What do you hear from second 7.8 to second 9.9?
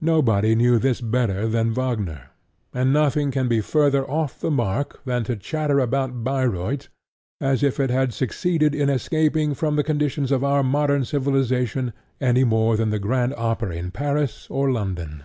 had succeeded in escaping from the